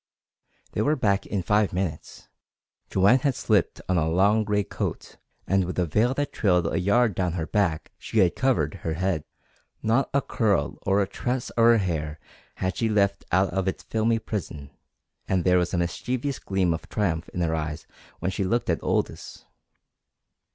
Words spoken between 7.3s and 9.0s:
her back she had covered her